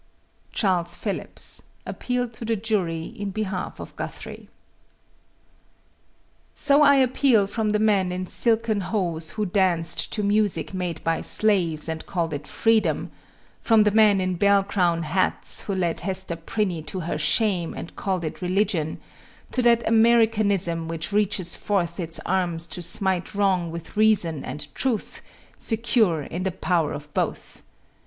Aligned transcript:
CHARLES 0.51 0.95
PHILLIPS, 0.95 1.61
Appeal 1.85 2.27
to 2.29 2.43
the 2.43 2.55
jury 2.55 3.03
in 3.05 3.29
behalf 3.29 3.79
of 3.79 3.95
Guthrie. 3.95 4.49
So 6.55 6.81
I 6.81 6.95
appeal 6.95 7.45
from 7.45 7.69
the 7.69 7.77
men 7.77 8.11
in 8.11 8.25
silken 8.25 8.81
hose 8.81 9.29
who 9.33 9.45
danced 9.45 10.11
to 10.13 10.23
music 10.23 10.73
made 10.73 11.03
by 11.03 11.21
slaves 11.21 11.87
and 11.87 12.03
called 12.07 12.33
it 12.33 12.47
freedom, 12.47 13.11
from 13.61 13.83
the 13.83 13.91
men 13.91 14.19
in 14.19 14.37
bell 14.37 14.63
crown 14.63 15.03
hats 15.03 15.61
who 15.65 15.75
led 15.75 15.99
Hester 15.99 16.35
Prynne 16.35 16.83
to 16.85 17.01
her 17.01 17.19
shame 17.19 17.75
and 17.75 17.95
called 17.95 18.25
it 18.25 18.41
religion, 18.41 18.99
to 19.51 19.61
that 19.61 19.87
Americanism 19.87 20.87
which 20.87 21.11
reaches 21.13 21.55
forth 21.55 21.99
its 21.99 22.19
arms 22.25 22.65
to 22.65 22.81
smite 22.81 23.35
wrong 23.35 23.69
with 23.69 23.95
reason 23.95 24.43
and 24.43 24.73
truth, 24.73 25.21
secure 25.59 26.23
in 26.23 26.41
the 26.41 26.49
power 26.51 26.91
of 26.91 27.13
both. 27.13 27.61